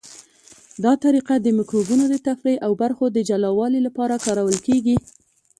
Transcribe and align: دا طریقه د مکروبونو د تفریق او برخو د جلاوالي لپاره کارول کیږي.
دا 0.83 0.93
طریقه 1.03 1.33
د 1.39 1.47
مکروبونو 1.57 2.03
د 2.09 2.15
تفریق 2.27 2.59
او 2.67 2.71
برخو 2.81 3.05
د 3.11 3.17
جلاوالي 3.29 3.79
لپاره 3.87 4.21
کارول 4.25 4.57
کیږي. 4.67 4.95